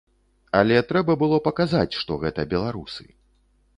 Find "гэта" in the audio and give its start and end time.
2.25-2.47